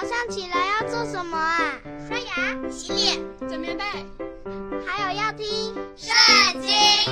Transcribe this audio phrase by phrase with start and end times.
[0.00, 1.74] 早上起来要做什么啊？
[2.08, 3.84] 刷牙、洗脸、整棉被，
[4.86, 5.46] 还有要听
[5.94, 6.70] 《圣经》，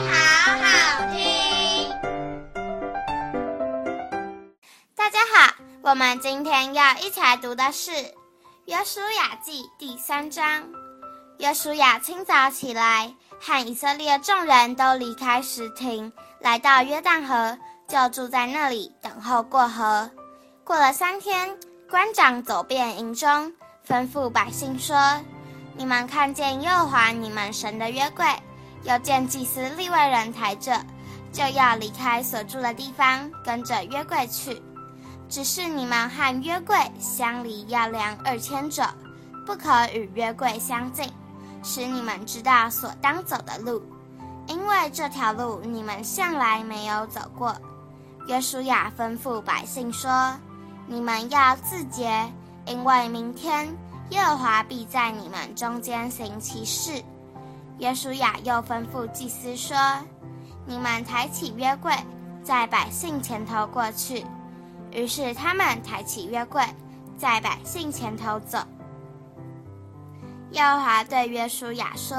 [0.09, 1.91] 好好听。
[4.95, 7.91] 大家好，我们今天要一起来读的是
[8.65, 10.67] 《约书亚记》第三章。
[11.41, 16.11] 约书亚清早起来，和以色列众人都离开石亭，
[16.41, 20.11] 来到约旦河，就住在那里等候过河。
[20.65, 21.59] 过了三天，
[21.91, 23.51] 官长走遍营中，
[23.87, 24.95] 吩咐百姓说
[25.75, 28.27] ：“你们看见耶和华你们神的约柜，
[28.83, 30.79] 又见祭司利外人抬着，
[31.33, 34.63] 就要离开所住的地方，跟着约柜去。
[35.31, 38.83] 只是你们和约柜相离要量二千肘，
[39.47, 41.11] 不可与约柜相近。”
[41.65, 43.83] 使你们知道所当走的路，
[44.47, 47.57] 因为这条路你们向来没有走过。
[48.29, 50.11] 约书亚吩咐百姓说
[50.89, 52.33] ：“你们要自洁，
[52.67, 53.69] 因为明天
[54.11, 57.03] 耶和华必在你们中间行奇事。”
[57.79, 59.77] 约书亚又吩咐祭司说
[60.67, 61.93] ：“你们抬起约柜，
[62.43, 64.25] 在百姓前头过去。”
[64.91, 66.65] 于是他们抬起约柜，
[67.19, 68.59] 在百姓前头走。
[70.53, 72.17] 耶和华对约书亚说：“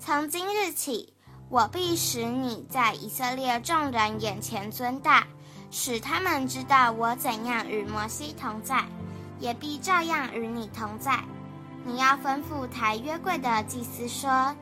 [0.00, 1.12] 从今日起，
[1.50, 5.26] 我必使你在以色列众人眼前尊大，
[5.74, 8.84] 使他们知道我怎样与摩西同在，
[9.40, 11.18] 也必照样与你同在。
[11.82, 14.54] 你要吩咐抬约柜的祭司说：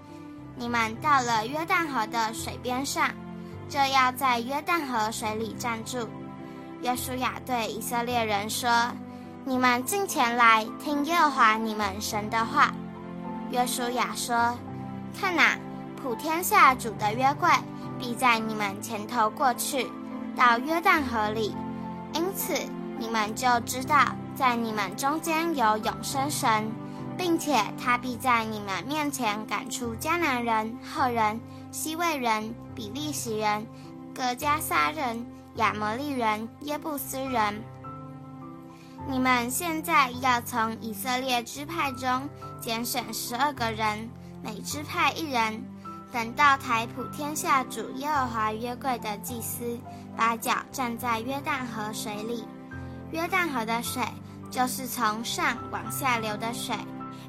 [0.56, 3.10] 你们到了约旦河的水边上，
[3.68, 6.08] 就要在约旦河水里站住。”
[6.80, 8.70] 约书亚对以色列人说
[9.44, 12.72] ：“你们近前来听耶和华你们神的话。”
[13.50, 14.56] 约书亚说
[15.20, 15.58] ：“看哪，
[16.00, 17.50] 普天下主的约柜
[17.98, 19.90] 必在你们前头过去，
[20.40, 21.54] 到约旦河里。
[22.14, 22.54] 因此，
[22.98, 26.72] 你们就知道，在你们中间有永生神，
[27.18, 31.38] 并且他必在你们面前赶出迦南人、赫人、
[31.70, 33.66] 希未人、比利洗人、
[34.14, 37.62] 革迦撒人、亚摩利人、耶布斯人。”
[39.06, 42.28] 你们现在要从以色列支派中
[42.60, 44.08] 拣选十二个人，
[44.42, 45.62] 每支派一人。
[46.12, 49.78] 等到台普天下主耶和华约柜的祭司
[50.16, 52.44] 把脚站在约旦河水里，
[53.12, 54.02] 约旦河的水
[54.50, 56.74] 就是从上往下流的水，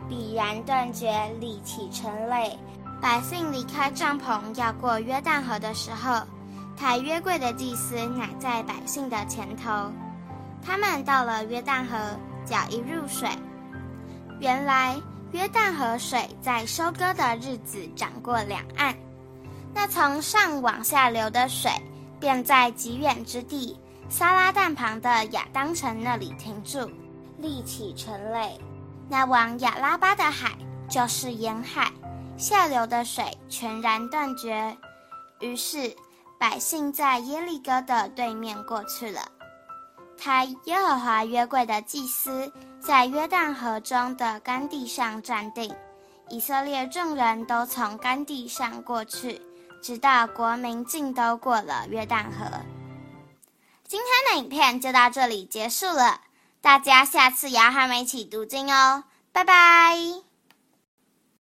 [0.09, 2.57] 必然断绝，立起成垒。
[2.99, 6.21] 百姓离开帐篷要过约旦河的时候，
[6.75, 9.91] 抬约柜的祭司乃在百姓的前头。
[10.63, 11.97] 他们到了约旦河，
[12.45, 13.29] 脚一入水，
[14.39, 14.95] 原来
[15.31, 18.95] 约旦河水在收割的日子涨过两岸。
[19.73, 21.71] 那从上往下流的水，
[22.19, 26.91] 便在极远之地撒拉旦旁的亚当城那里停住，
[27.37, 28.59] 立起成垒。
[29.09, 30.51] 那往亚拉巴的海
[30.89, 31.91] 就是沿海，
[32.37, 34.75] 下流的水全然断绝。
[35.39, 35.95] 于是
[36.37, 39.21] 百姓在耶利哥的对面过去了。
[40.17, 45.73] 他耶和华约柜的祭司在约旦河中的干地上站定，
[46.29, 49.39] 以色列众人都从干地上过去，
[49.83, 52.45] 直到国民尽都过了约旦河。
[53.87, 56.21] 今天的影片就到这里结束了，
[56.59, 60.30] 大家下次也要和我们一起读经哦，拜拜。